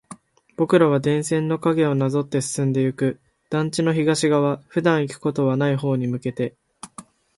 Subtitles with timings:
[0.57, 3.19] 僕らは電線の影をなぞって進んでいく。
[3.51, 6.55] 団地の東側、普段行くことはない方に向けて。